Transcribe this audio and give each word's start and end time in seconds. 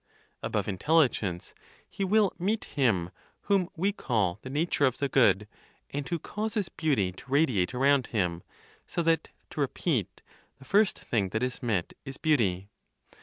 Above 0.41 0.67
intelligence, 0.67 1.53
he 1.87 2.03
will 2.03 2.33
meet 2.39 2.63
Him 2.65 3.11
whom 3.41 3.69
we 3.75 3.91
call 3.91 4.39
the 4.41 4.49
nature 4.49 4.83
of 4.85 4.97
the 4.97 5.07
Good, 5.07 5.47
and 5.91 6.09
who 6.09 6.17
causes 6.17 6.69
beauty 6.69 7.11
to 7.11 7.29
radiate 7.31 7.75
around 7.75 8.07
Him; 8.07 8.41
so 8.87 9.03
that, 9.03 9.29
to 9.51 9.61
repeat, 9.61 10.23
the 10.57 10.65
first 10.65 10.97
thing 10.97 11.29
that 11.29 11.43
is 11.43 11.61
met 11.61 11.93
is 12.03 12.17
beauty. 12.17 12.67